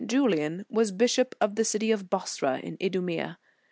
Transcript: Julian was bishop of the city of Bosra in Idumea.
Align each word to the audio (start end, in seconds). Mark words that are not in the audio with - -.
Julian 0.03 0.65
was 0.67 0.91
bishop 0.91 1.35
of 1.39 1.53
the 1.53 1.63
city 1.63 1.91
of 1.91 2.09
Bosra 2.09 2.59
in 2.63 2.75
Idumea. 2.81 3.37